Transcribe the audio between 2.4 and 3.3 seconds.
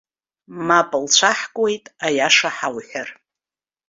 ҳауҳәар.